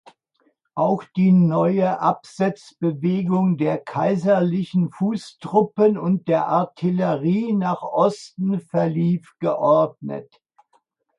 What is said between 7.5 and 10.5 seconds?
nach Osten verlief geordnet.